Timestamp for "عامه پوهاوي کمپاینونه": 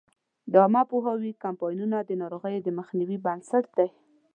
0.63-1.97